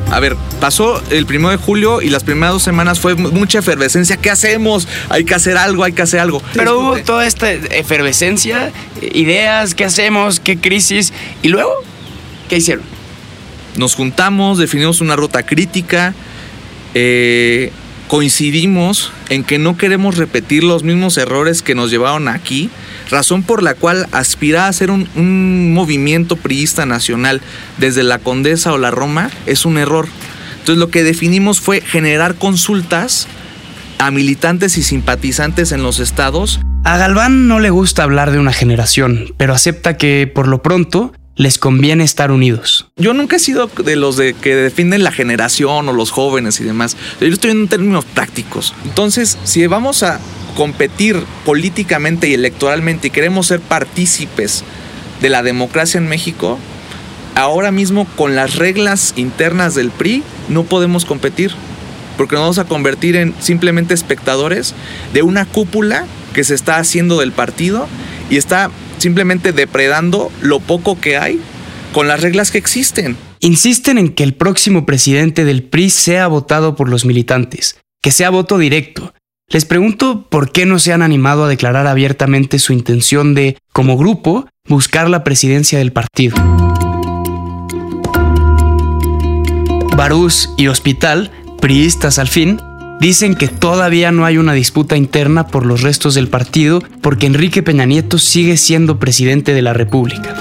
A 0.09 0.19
ver, 0.21 0.37
pasó 0.61 1.03
el 1.11 1.25
primero 1.25 1.51
de 1.51 1.57
julio 1.57 2.01
y 2.01 2.09
las 2.09 2.23
primeras 2.23 2.53
dos 2.53 2.63
semanas 2.63 2.99
fue 2.99 3.15
mucha 3.15 3.59
efervescencia. 3.59 4.15
¿Qué 4.17 4.29
hacemos? 4.29 4.87
Hay 5.09 5.25
que 5.25 5.35
hacer 5.35 5.57
algo, 5.57 5.83
hay 5.83 5.91
que 5.91 6.01
hacer 6.01 6.21
algo. 6.21 6.41
Pero 6.53 6.79
hubo 6.79 6.97
toda 7.01 7.27
esta 7.27 7.51
efervescencia, 7.51 8.71
ideas, 9.01 9.75
¿qué 9.75 9.83
hacemos? 9.83 10.39
¿Qué 10.39 10.57
crisis? 10.57 11.13
¿Y 11.43 11.49
luego? 11.49 11.73
¿Qué 12.47 12.57
hicieron? 12.57 12.85
Nos 13.75 13.95
juntamos, 13.95 14.57
definimos 14.57 15.01
una 15.01 15.17
ruta 15.17 15.43
crítica. 15.43 16.15
Eh, 16.95 17.71
coincidimos 18.09 19.13
en 19.29 19.43
que 19.43 19.59
no 19.59 19.77
queremos 19.77 20.17
repetir 20.17 20.63
los 20.63 20.83
mismos 20.83 21.15
errores 21.19 21.61
que 21.61 21.75
nos 21.75 21.91
llevaron 21.91 22.27
aquí, 22.27 22.71
razón 23.11 23.43
por 23.43 23.61
la 23.61 23.75
cual 23.75 24.07
aspirar 24.11 24.67
a 24.67 24.73
ser 24.73 24.89
un, 24.89 25.73
movimiento 25.73 26.35
priista 26.35 26.87
nacional 26.87 27.39
desde 27.77 28.01
la 28.01 28.17
Condesa 28.17 28.73
o 28.73 28.79
la 28.79 28.89
Roma 28.89 29.29
es 29.45 29.63
un 29.63 29.77
error. 29.77 30.07
Entonces 30.53 30.79
lo 30.79 30.89
que 30.89 31.03
definimos 31.03 31.61
fue 31.61 31.81
generar 31.81 32.33
consultas 32.33 33.27
a 33.99 34.09
militantes 34.09 34.79
y 34.79 34.83
simpatizantes 34.83 35.71
en 35.71 35.83
los 35.83 35.99
estados. 35.99 36.59
A 36.83 36.97
Galván 36.97 37.47
no 37.47 37.59
le 37.59 37.69
gusta 37.69 38.01
hablar 38.01 38.31
de 38.31 38.39
una 38.39 38.53
generación, 38.53 39.35
pero 39.37 39.53
acepta 39.53 39.97
que 39.97 40.29
por 40.33 40.47
lo 40.47 40.63
pronto 40.63 41.13
les 41.39 41.57
conviene 41.57 42.03
estar 42.03 42.31
unidos. 42.31 42.87
Yo 42.97 43.13
nunca 43.13 43.37
he 43.37 43.39
sido 43.39 43.67
de 43.67 43.95
los 43.95 44.17
de 44.17 44.33
que 44.33 44.57
defienden 44.57 45.05
la 45.05 45.13
generación 45.13 45.87
o 45.87 45.93
los 45.93 46.11
jóvenes 46.11 46.59
y 46.59 46.65
demás. 46.65 46.97
Yo 47.21 47.27
estoy 47.27 47.51
en 47.51 47.69
términos 47.69 48.03
prácticos. 48.03 48.73
Entonces, 48.83 49.37
si 49.45 49.65
vamos 49.65 50.03
a 50.03 50.19
competir 50.57 51.15
políticamente 51.45 52.27
y 52.27 52.33
electoralmente 52.33 53.07
y 53.07 53.11
queremos 53.11 53.47
ser 53.47 53.61
partícipes 53.61 54.65
de 55.21 55.29
la 55.29 55.41
democracia 55.41 55.97
en 55.97 56.09
México, 56.09 56.59
ahora 57.35 57.71
mismo 57.71 58.05
con 58.17 58.35
las 58.35 58.57
reglas 58.57 59.13
internas 59.15 59.75
del 59.75 59.91
PRI 59.91 60.23
no 60.49 60.63
podemos 60.63 61.05
competir. 61.05 61.53
Porque 62.17 62.35
nos 62.35 62.41
vamos 62.41 62.59
a 62.59 62.65
convertir 62.65 63.15
en 63.15 63.33
simplemente 63.39 63.93
espectadores 63.93 64.75
de 65.13 65.21
una 65.21 65.45
cúpula 65.45 66.05
que 66.33 66.43
se 66.43 66.53
está 66.53 66.79
haciendo 66.79 67.17
del 67.17 67.31
partido 67.31 67.87
y 68.29 68.35
está 68.35 68.71
simplemente 68.99 69.51
depredando 69.51 70.31
lo 70.41 70.59
poco 70.59 70.99
que 70.99 71.17
hay 71.17 71.39
con 71.93 72.07
las 72.07 72.21
reglas 72.21 72.51
que 72.51 72.57
existen. 72.57 73.17
Insisten 73.39 73.97
en 73.97 74.09
que 74.09 74.23
el 74.23 74.33
próximo 74.33 74.85
presidente 74.85 75.45
del 75.45 75.63
PRI 75.63 75.89
sea 75.89 76.27
votado 76.27 76.75
por 76.75 76.89
los 76.89 77.05
militantes, 77.05 77.79
que 78.01 78.11
sea 78.11 78.29
voto 78.29 78.57
directo. 78.57 79.13
Les 79.47 79.65
pregunto 79.65 80.27
por 80.29 80.51
qué 80.51 80.65
no 80.65 80.77
se 80.77 80.93
han 80.93 81.01
animado 81.01 81.45
a 81.45 81.47
declarar 81.47 81.87
abiertamente 81.87 82.59
su 82.59 82.73
intención 82.73 83.33
de, 83.33 83.57
como 83.73 83.97
grupo, 83.97 84.47
buscar 84.67 85.09
la 85.09 85.23
presidencia 85.23 85.79
del 85.79 85.91
partido. 85.91 86.35
Barús 89.97 90.51
y 90.55 90.67
Hospital, 90.67 91.31
priistas 91.59 92.19
al 92.19 92.27
fin, 92.27 92.61
dicen 92.99 93.35
que 93.35 93.47
todavía 93.47 94.11
no 94.11 94.25
hay 94.25 94.37
una 94.37 94.53
disputa 94.53 94.97
interna 94.97 95.47
por 95.47 95.65
los 95.65 95.81
restos 95.81 96.15
del 96.15 96.27
partido 96.27 96.83
porque 97.01 97.25
Enrique 97.25 97.63
Peña 97.63 97.85
Nieto 97.85 98.17
sigue 98.17 98.57
siendo 98.57 98.99
presidente 98.99 99.53
de 99.53 99.61
la 99.61 99.73
República. 99.73 100.35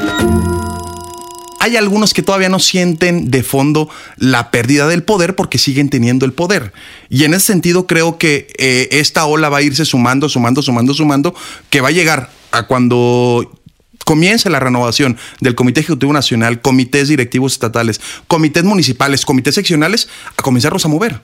Hay 1.61 1.77
algunos 1.77 2.15
que 2.15 2.23
todavía 2.23 2.49
no 2.49 2.61
sienten 2.61 3.31
de 3.31 3.43
fondo 3.43 3.91
la 4.17 4.51
pérdida 4.51 4.87
del 4.87 5.03
poder 5.03 5.35
porque 5.35 5.59
siguen 5.59 5.91
teniendo 5.91 6.25
el 6.25 6.33
poder. 6.33 6.73
Y 7.11 7.25
en 7.25 7.35
ese 7.35 7.47
sentido 7.47 7.87
creo 7.87 8.17
que 8.17 8.47
eh, 8.59 8.89
esta 8.93 9.27
ola 9.27 9.49
va 9.49 9.59
a 9.59 9.63
irse 9.63 9.85
sumando, 9.85 10.29
sumando, 10.29 10.63
sumando, 10.63 10.95
sumando, 10.95 11.35
que 11.69 11.81
va 11.81 11.89
a 11.89 11.93
llegar 11.93 12.31
a 12.53 12.67
cuando 12.67 13.61
comience 14.05 14.49
la 14.49 14.61
renovación 14.61 15.19
del 15.41 15.55
Comité 15.55 15.81
Ejecutivo 15.81 16.13
Nacional, 16.13 16.63
comités 16.63 17.09
directivos 17.09 17.53
estatales, 17.53 18.01
comités 18.29 18.65
municipales, 18.65 19.27
comités 19.27 19.55
seccionales, 19.55 20.09
a 20.37 20.43
comenzarnos 20.43 20.85
a 20.87 20.89
mover. 20.89 21.21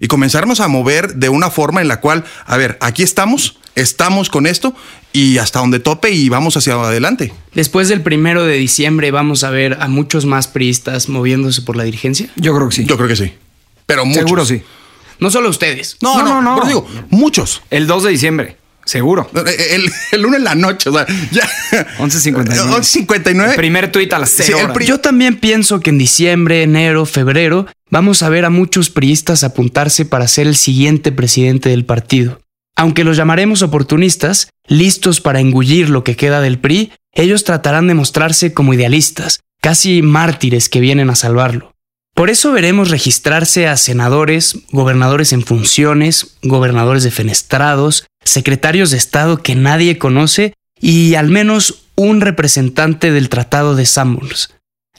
Y 0.00 0.06
comenzarnos 0.06 0.60
a 0.60 0.68
mover 0.68 1.14
de 1.14 1.28
una 1.28 1.50
forma 1.50 1.80
en 1.80 1.88
la 1.88 2.00
cual, 2.00 2.24
a 2.46 2.56
ver, 2.56 2.78
aquí 2.80 3.02
estamos, 3.02 3.58
estamos 3.74 4.28
con 4.28 4.46
esto 4.46 4.74
y 5.12 5.38
hasta 5.38 5.60
donde 5.60 5.80
tope 5.80 6.10
y 6.10 6.28
vamos 6.28 6.56
hacia 6.56 6.74
adelante. 6.74 7.32
Después 7.54 7.88
del 7.88 8.02
primero 8.02 8.44
de 8.44 8.54
diciembre 8.54 9.10
vamos 9.10 9.44
a 9.44 9.50
ver 9.50 9.78
a 9.80 9.88
muchos 9.88 10.26
más 10.26 10.46
priistas 10.46 11.08
moviéndose 11.08 11.62
por 11.62 11.76
la 11.76 11.84
dirigencia. 11.84 12.28
Yo 12.36 12.54
creo 12.54 12.68
que 12.68 12.76
sí. 12.76 12.84
Yo 12.84 12.96
creo 12.96 13.08
que 13.08 13.16
sí. 13.16 13.32
Pero 13.86 14.04
muchos. 14.04 14.22
Seguro 14.22 14.44
sí. 14.44 14.62
No 15.18 15.30
solo 15.30 15.48
ustedes. 15.48 15.96
No, 16.00 16.22
no, 16.22 16.40
no. 16.40 16.56
Pero 16.56 16.66
digo, 16.66 16.86
muchos. 17.10 17.62
El 17.70 17.86
2 17.86 18.04
de 18.04 18.10
diciembre. 18.10 18.57
Seguro. 18.88 19.30
El, 19.34 19.90
el 20.12 20.22
lunes 20.22 20.38
en 20.38 20.44
la 20.44 20.54
noche, 20.54 20.88
o 20.88 20.92
sea, 20.94 21.06
ya. 21.30 21.46
11.59. 21.98 22.46
11.59. 23.06 23.54
Primer 23.54 23.92
tuit 23.92 24.10
a 24.14 24.18
las 24.18 24.30
0 24.34 24.46
Sí, 24.46 24.52
el 24.52 24.64
horas. 24.64 24.74
pri- 24.74 24.86
Yo 24.86 24.98
también 25.00 25.36
pienso 25.36 25.80
que 25.80 25.90
en 25.90 25.98
diciembre, 25.98 26.62
enero, 26.62 27.04
febrero 27.04 27.66
vamos 27.90 28.22
a 28.22 28.30
ver 28.30 28.46
a 28.46 28.50
muchos 28.50 28.88
priistas 28.88 29.44
apuntarse 29.44 30.06
para 30.06 30.26
ser 30.26 30.46
el 30.46 30.56
siguiente 30.56 31.12
presidente 31.12 31.68
del 31.68 31.84
partido. 31.84 32.40
Aunque 32.76 33.04
los 33.04 33.16
llamaremos 33.18 33.60
oportunistas, 33.60 34.48
listos 34.66 35.20
para 35.20 35.40
engullir 35.40 35.90
lo 35.90 36.02
que 36.02 36.16
queda 36.16 36.40
del 36.40 36.58
PRI, 36.58 36.92
ellos 37.12 37.44
tratarán 37.44 37.88
de 37.88 37.94
mostrarse 37.94 38.54
como 38.54 38.72
idealistas, 38.72 39.40
casi 39.60 40.00
mártires 40.00 40.68
que 40.70 40.80
vienen 40.80 41.10
a 41.10 41.14
salvarlo. 41.14 41.72
Por 42.14 42.30
eso 42.30 42.50
veremos 42.52 42.90
registrarse 42.90 43.68
a 43.68 43.76
senadores, 43.76 44.58
gobernadores 44.72 45.32
en 45.32 45.42
funciones, 45.44 46.36
gobernadores 46.42 47.04
defenestrados, 47.04 48.06
secretarios 48.28 48.90
de 48.90 48.96
Estado 48.96 49.42
que 49.42 49.54
nadie 49.54 49.98
conoce 49.98 50.54
y 50.80 51.14
al 51.14 51.28
menos 51.28 51.82
un 51.96 52.20
representante 52.20 53.10
del 53.10 53.28
Tratado 53.28 53.74
de 53.74 53.86
Sandburg. 53.86 54.36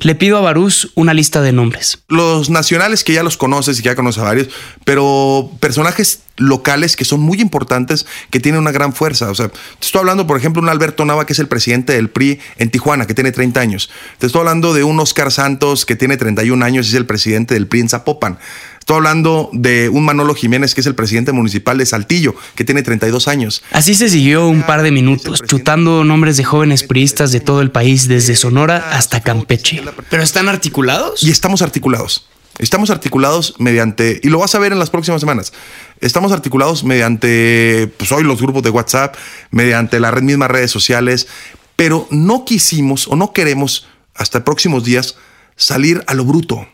Le 0.02 0.16
pido 0.16 0.38
a 0.38 0.42
Barús 0.42 0.92
una 0.96 1.14
lista 1.14 1.42
de 1.42 1.52
nombres. 1.52 2.04
los 2.08 2.50
nacionales 2.50 3.04
que 3.04 3.12
ya 3.12 3.22
los 3.22 3.36
conoces 3.36 3.78
y 3.78 3.82
que 3.82 3.90
ya 3.90 3.96
conoces 3.96 4.24
a 4.24 4.26
varios, 4.26 4.48
pero 4.86 5.52
personajes 5.60 6.22
locales 6.38 6.96
que 6.96 7.04
son 7.04 7.20
muy 7.20 7.42
importantes, 7.42 8.06
que 8.30 8.40
tienen 8.40 8.62
una 8.62 8.72
gran 8.72 8.94
fuerza. 8.94 9.30
O 9.30 9.36
sea, 9.36 9.50
te 9.50 9.58
estoy 9.82 10.00
hablando, 10.00 10.26
por 10.26 10.38
ejemplo, 10.38 10.62
un 10.62 10.70
Alberto 10.70 11.04
Nava, 11.04 11.26
que 11.26 11.34
es 11.34 11.40
el 11.40 11.50
presidente 11.50 11.94
del 11.94 12.10
PRI 12.10 12.40
en 12.58 12.72
Tijuana, 12.72 13.08
que 13.08 13.14
tiene 13.14 13.34
30 13.34 13.60
años. 13.60 13.90
Te 14.20 14.28
estoy 14.28 14.40
hablando 14.40 14.74
de 14.74 14.86
un 14.86 14.98
Oscar 15.02 15.34
Santos, 15.34 15.86
que 15.86 15.98
tiene 15.98 16.16
31 16.16 16.64
años 16.64 16.88
y 16.88 16.90
es 16.92 16.96
el 16.96 17.06
presidente 17.06 17.54
del 17.56 17.68
PRI 17.68 17.82
en 17.82 17.90
Zapopan. 17.90 18.40
Estoy 18.90 18.98
hablando 19.06 19.52
de 19.54 19.88
un 19.88 20.04
Manolo 20.04 20.34
Jiménez, 20.34 20.74
que 20.74 20.82
es 20.82 20.88
el 20.88 20.96
presidente 20.96 21.32
municipal 21.32 21.78
de 21.78 21.86
Saltillo, 21.86 22.34
que 22.56 22.66
tiene 22.66 22.82
32 22.82 23.28
años. 23.28 23.62
Así 23.72 23.94
se 23.94 24.10
siguió 24.10 24.48
un 24.48 24.64
par 24.64 24.82
de 24.82 24.90
minutos, 24.90 25.44
chutando 25.46 26.04
nombres 26.04 26.38
de 26.38 26.44
jóvenes 26.44 26.82
priistas 26.82 27.32
de 27.32 27.40
todo 27.40 27.62
el 27.62 27.70
país, 27.70 28.08
desde 28.08 28.36
Sonora 28.36 28.90
hasta 28.94 29.22
Campeche. 29.22 29.84
¿Pero 30.10 30.24
están 30.24 30.50
articulados? 30.50 31.22
Y 31.22 31.30
estamos 31.30 31.62
articulados. 31.62 32.28
Estamos 32.58 32.90
articulados 32.90 33.54
mediante, 33.60 34.22
y 34.24 34.30
lo 34.30 34.40
vas 34.40 34.56
a 34.56 34.60
ver 34.60 34.72
en 34.72 34.80
las 34.80 34.90
próximas 34.90 35.22
semanas, 35.22 35.54
estamos 36.02 36.32
articulados 36.32 36.84
mediante, 36.84 37.94
pues 37.96 38.12
hoy 38.12 38.24
los 38.24 38.42
grupos 38.42 38.64
de 38.64 38.72
WhatsApp, 38.72 39.16
mediante 39.52 40.00
las 40.00 40.12
red- 40.16 40.24
mismas 40.24 40.50
redes 40.50 40.72
sociales, 40.72 41.28
pero 41.76 42.08
no 42.10 42.44
quisimos 42.44 43.08
o 43.08 43.16
no 43.16 43.34
queremos 43.34 43.88
hasta 44.16 44.44
próximos 44.44 44.84
días 44.84 45.16
salir 45.56 46.04
a 46.08 46.16
lo 46.16 46.26
bruto. 46.26 46.68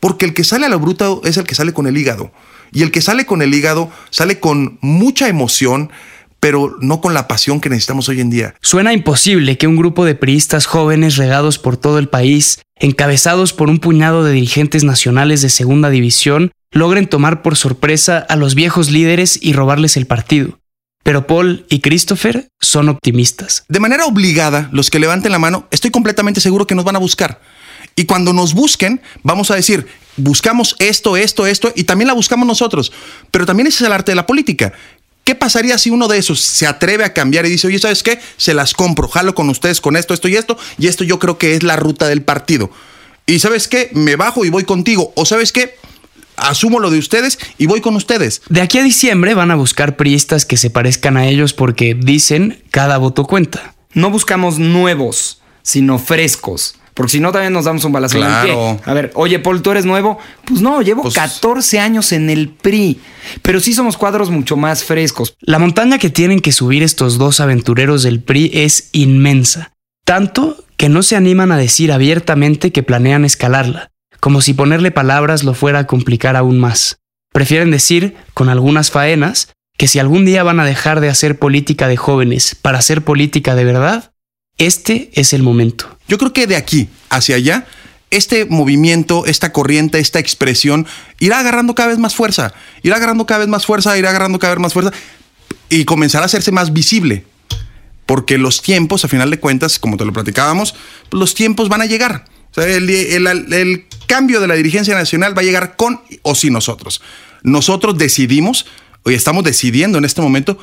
Porque 0.00 0.24
el 0.24 0.34
que 0.34 0.44
sale 0.44 0.66
a 0.66 0.68
lo 0.68 0.78
bruto 0.78 1.22
es 1.24 1.36
el 1.36 1.44
que 1.44 1.54
sale 1.54 1.72
con 1.72 1.86
el 1.86 1.96
hígado. 1.96 2.32
Y 2.72 2.82
el 2.82 2.90
que 2.90 3.02
sale 3.02 3.26
con 3.26 3.42
el 3.42 3.52
hígado 3.54 3.90
sale 4.10 4.40
con 4.40 4.78
mucha 4.80 5.28
emoción, 5.28 5.90
pero 6.40 6.76
no 6.80 7.00
con 7.00 7.14
la 7.14 7.28
pasión 7.28 7.60
que 7.60 7.68
necesitamos 7.68 8.08
hoy 8.08 8.20
en 8.20 8.30
día. 8.30 8.54
Suena 8.62 8.92
imposible 8.92 9.58
que 9.58 9.66
un 9.66 9.76
grupo 9.76 10.04
de 10.04 10.14
priistas 10.14 10.66
jóvenes 10.66 11.16
regados 11.16 11.58
por 11.58 11.76
todo 11.76 11.98
el 11.98 12.08
país, 12.08 12.60
encabezados 12.76 13.52
por 13.52 13.68
un 13.68 13.78
puñado 13.78 14.24
de 14.24 14.32
dirigentes 14.32 14.84
nacionales 14.84 15.42
de 15.42 15.50
segunda 15.50 15.90
división, 15.90 16.50
logren 16.72 17.06
tomar 17.06 17.42
por 17.42 17.56
sorpresa 17.56 18.18
a 18.18 18.36
los 18.36 18.54
viejos 18.54 18.90
líderes 18.90 19.38
y 19.40 19.52
robarles 19.52 19.96
el 19.96 20.06
partido. 20.06 20.58
Pero 21.04 21.26
Paul 21.26 21.66
y 21.68 21.80
Christopher 21.80 22.48
son 22.60 22.88
optimistas. 22.88 23.64
de 23.68 23.80
manera 23.80 24.06
obligada, 24.06 24.68
los 24.72 24.88
que 24.88 25.00
levanten 25.00 25.32
la 25.32 25.38
mano, 25.38 25.66
estoy 25.70 25.90
completamente 25.90 26.40
seguro 26.40 26.66
que 26.66 26.74
nos 26.74 26.84
van 26.84 26.96
a 26.96 27.00
buscar. 27.00 27.40
Y 27.96 28.04
cuando 28.04 28.32
nos 28.32 28.54
busquen, 28.54 29.00
vamos 29.22 29.50
a 29.50 29.54
decir, 29.54 29.86
buscamos 30.16 30.76
esto, 30.78 31.16
esto, 31.16 31.46
esto, 31.46 31.72
y 31.74 31.84
también 31.84 32.08
la 32.08 32.14
buscamos 32.14 32.46
nosotros. 32.46 32.92
Pero 33.30 33.46
también 33.46 33.66
ese 33.66 33.84
es 33.84 33.86
el 33.86 33.92
arte 33.92 34.12
de 34.12 34.16
la 34.16 34.26
política. 34.26 34.72
¿Qué 35.24 35.34
pasaría 35.34 35.78
si 35.78 35.90
uno 35.90 36.08
de 36.08 36.18
esos 36.18 36.40
se 36.40 36.66
atreve 36.66 37.04
a 37.04 37.12
cambiar 37.12 37.46
y 37.46 37.50
dice, 37.50 37.68
oye, 37.68 37.78
¿sabes 37.78 38.02
qué? 38.02 38.18
Se 38.36 38.54
las 38.54 38.74
compro, 38.74 39.06
jalo 39.08 39.34
con 39.34 39.48
ustedes 39.48 39.80
con 39.80 39.96
esto, 39.96 40.14
esto 40.14 40.28
y 40.28 40.34
esto, 40.34 40.58
y 40.78 40.88
esto 40.88 41.04
yo 41.04 41.18
creo 41.20 41.38
que 41.38 41.54
es 41.54 41.62
la 41.62 41.76
ruta 41.76 42.08
del 42.08 42.22
partido. 42.22 42.70
Y 43.26 43.38
¿sabes 43.38 43.68
qué? 43.68 43.90
Me 43.92 44.16
bajo 44.16 44.44
y 44.44 44.50
voy 44.50 44.64
contigo. 44.64 45.12
O 45.14 45.24
¿sabes 45.24 45.52
qué? 45.52 45.76
Asumo 46.36 46.80
lo 46.80 46.90
de 46.90 46.98
ustedes 46.98 47.38
y 47.56 47.66
voy 47.66 47.80
con 47.80 47.94
ustedes. 47.94 48.42
De 48.48 48.60
aquí 48.60 48.78
a 48.78 48.82
diciembre 48.82 49.34
van 49.34 49.52
a 49.52 49.54
buscar 49.54 49.96
priistas 49.96 50.44
que 50.44 50.56
se 50.56 50.70
parezcan 50.70 51.16
a 51.16 51.28
ellos 51.28 51.52
porque 51.52 51.94
dicen 51.94 52.64
cada 52.70 52.98
voto 52.98 53.24
cuenta. 53.24 53.74
No 53.94 54.10
buscamos 54.10 54.58
nuevos, 54.58 55.40
sino 55.62 56.00
frescos. 56.00 56.74
Porque 56.94 57.12
si 57.12 57.20
no, 57.20 57.32
también 57.32 57.52
nos 57.52 57.64
damos 57.64 57.84
un 57.84 57.92
balazo 57.92 58.18
en 58.18 58.24
el 58.24 58.28
Claro. 58.28 58.44
pie. 58.44 58.80
A 58.84 58.92
ver, 58.94 59.10
oye, 59.14 59.38
Paul, 59.38 59.62
¿tú 59.62 59.70
eres 59.70 59.84
nuevo? 59.86 60.18
Pues 60.44 60.60
no, 60.60 60.82
llevo 60.82 61.02
Pues- 61.02 61.14
14 61.14 61.80
años 61.80 62.12
en 62.12 62.28
el 62.28 62.50
PRI. 62.50 63.00
Pero 63.40 63.60
sí 63.60 63.72
somos 63.72 63.96
cuadros 63.96 64.30
mucho 64.30 64.56
más 64.56 64.84
frescos. 64.84 65.34
La 65.40 65.58
montaña 65.58 65.98
que 65.98 66.10
tienen 66.10 66.40
que 66.40 66.52
subir 66.52 66.82
estos 66.82 67.16
dos 67.18 67.40
aventureros 67.40 68.02
del 68.02 68.20
PRI 68.20 68.50
es 68.52 68.90
inmensa, 68.92 69.72
tanto 70.04 70.64
que 70.76 70.88
no 70.88 71.02
se 71.02 71.16
animan 71.16 71.52
a 71.52 71.56
decir 71.56 71.92
abiertamente 71.92 72.72
que 72.72 72.82
planean 72.82 73.24
escalarla, 73.24 73.90
como 74.20 74.40
si 74.40 74.52
ponerle 74.52 74.90
palabras 74.90 75.44
lo 75.44 75.54
fuera 75.54 75.80
a 75.80 75.86
complicar 75.86 76.36
aún 76.36 76.58
más. 76.58 76.98
Prefieren 77.32 77.70
decir, 77.70 78.16
con 78.34 78.48
algunas 78.50 78.90
faenas, 78.90 79.48
que 79.78 79.88
si 79.88 79.98
algún 79.98 80.26
día 80.26 80.42
van 80.42 80.60
a 80.60 80.64
dejar 80.66 81.00
de 81.00 81.08
hacer 81.08 81.38
política 81.38 81.88
de 81.88 81.96
jóvenes 81.96 82.54
para 82.60 82.78
hacer 82.78 83.02
política 83.02 83.54
de 83.54 83.64
verdad, 83.64 84.11
este 84.66 85.10
es 85.14 85.32
el 85.32 85.42
momento. 85.42 85.98
Yo 86.08 86.18
creo 86.18 86.32
que 86.32 86.46
de 86.46 86.56
aquí 86.56 86.88
hacia 87.10 87.36
allá, 87.36 87.66
este 88.10 88.44
movimiento, 88.44 89.24
esta 89.26 89.52
corriente, 89.52 89.98
esta 89.98 90.18
expresión 90.18 90.86
irá 91.18 91.38
agarrando 91.38 91.74
cada 91.74 91.88
vez 91.88 91.98
más 91.98 92.14
fuerza, 92.14 92.52
irá 92.82 92.96
agarrando 92.96 93.24
cada 93.26 93.40
vez 93.40 93.48
más 93.48 93.64
fuerza, 93.64 93.96
irá 93.96 94.10
agarrando 94.10 94.38
cada 94.38 94.54
vez 94.54 94.60
más 94.60 94.72
fuerza 94.72 94.92
y 95.70 95.84
comenzará 95.84 96.24
a 96.24 96.26
hacerse 96.26 96.52
más 96.52 96.72
visible. 96.72 97.24
Porque 98.04 98.36
los 98.36 98.60
tiempos, 98.60 99.04
a 99.04 99.08
final 99.08 99.30
de 99.30 99.38
cuentas, 99.40 99.78
como 99.78 99.96
te 99.96 100.04
lo 100.04 100.12
platicábamos, 100.12 100.74
los 101.10 101.34
tiempos 101.34 101.68
van 101.68 101.80
a 101.80 101.86
llegar. 101.86 102.26
El- 102.56 102.90
el 102.90 103.86
cambio 104.06 104.40
de 104.40 104.46
la 104.46 104.54
dirigencia 104.54 104.94
nacional 104.94 105.36
va 105.36 105.40
a 105.40 105.44
llegar 105.44 105.76
con 105.76 106.00
o 106.20 106.34
sin 106.34 106.52
nosotros. 106.52 107.00
Nosotros 107.42 107.96
decidimos, 107.96 108.66
hoy 109.04 109.14
estamos 109.14 109.44
decidiendo 109.44 109.96
en 109.96 110.04
este 110.04 110.20
momento, 110.20 110.58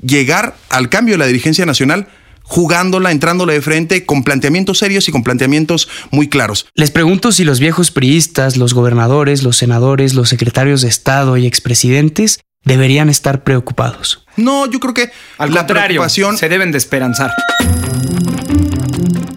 llegar 0.00 0.56
al 0.68 0.88
cambio 0.88 1.14
de 1.14 1.18
la 1.18 1.26
dirigencia 1.26 1.66
nacional 1.66 2.06
jugándola, 2.52 3.10
entrándola 3.12 3.54
de 3.54 3.62
frente, 3.62 4.04
con 4.04 4.24
planteamientos 4.24 4.76
serios 4.76 5.08
y 5.08 5.10
con 5.10 5.22
planteamientos 5.22 5.88
muy 6.10 6.28
claros. 6.28 6.66
Les 6.74 6.90
pregunto 6.90 7.32
si 7.32 7.44
los 7.44 7.60
viejos 7.60 7.90
priistas, 7.90 8.58
los 8.58 8.74
gobernadores, 8.74 9.42
los 9.42 9.56
senadores, 9.56 10.12
los 10.12 10.28
secretarios 10.28 10.82
de 10.82 10.88
Estado 10.88 11.38
y 11.38 11.46
expresidentes 11.46 12.40
deberían 12.62 13.08
estar 13.08 13.42
preocupados. 13.42 14.26
No, 14.36 14.70
yo 14.70 14.80
creo 14.80 14.92
que 14.92 15.10
Al 15.38 15.48
la 15.54 15.60
contrario, 15.60 15.86
preocupación 15.86 16.36
se 16.36 16.50
deben 16.50 16.72
de 16.72 16.78
esperanzar. 16.78 17.30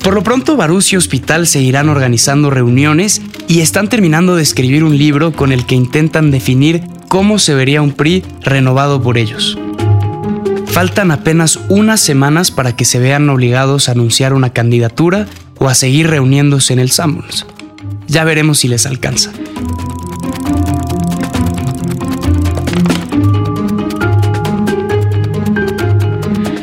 Por 0.04 0.14
lo 0.14 0.22
pronto, 0.22 0.58
Barús 0.58 0.92
y 0.92 0.98
Hospital 0.98 1.48
seguirán 1.48 1.88
organizando 1.88 2.50
reuniones 2.50 3.22
y 3.48 3.62
están 3.62 3.88
terminando 3.88 4.36
de 4.36 4.44
escribir 4.44 4.84
un 4.84 4.98
libro 4.98 5.32
con 5.32 5.54
el 5.54 5.66
que 5.66 5.76
intentan 5.76 6.32
definir 6.32 6.84
cómo 7.08 7.40
se 7.40 7.56
vería 7.56 7.82
un 7.82 7.94
PRI 7.94 8.26
renovado 8.42 9.02
por 9.02 9.18
ellos. 9.18 9.58
Faltan 10.76 11.12
apenas 11.12 11.58
unas 11.70 12.02
semanas 12.02 12.52
para 12.52 12.76
que 12.76 12.84
se 12.84 13.00
vean 13.00 13.30
obligados 13.30 13.88
a 13.88 13.94
anunciar 13.94 14.34
una 14.34 14.50
candidatura 14.50 15.26
o 15.58 15.70
a 15.70 15.74
seguir 15.74 16.08
reuniéndose 16.08 16.74
en 16.74 16.80
el 16.80 16.92
Sanborns. 16.92 17.46
Ya 18.10 18.26
veremos 18.26 18.60
si 18.60 18.68
les 18.68 18.86
alcanza. 18.86 19.32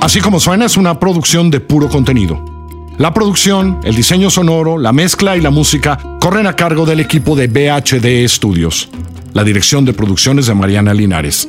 Así 0.02 0.20
como 0.20 0.40
suena 0.40 0.66
es 0.66 0.76
una 0.76 1.00
producción 1.00 1.50
de 1.50 1.60
puro 1.60 1.88
contenido. 1.88 2.44
La 2.98 3.14
producción, 3.14 3.80
el 3.82 3.94
diseño 3.94 4.28
sonoro, 4.28 4.76
la 4.76 4.92
mezcla 4.92 5.38
y 5.38 5.40
la 5.40 5.48
música 5.48 5.98
corren 6.20 6.46
a 6.46 6.54
cargo 6.54 6.84
del 6.84 7.00
equipo 7.00 7.34
de 7.34 7.46
BHD 7.46 8.28
Studios. 8.28 8.90
La 9.32 9.42
dirección 9.42 9.86
de 9.86 9.94
producciones 9.94 10.48
de 10.48 10.54
Mariana 10.54 10.92
Linares. 10.92 11.48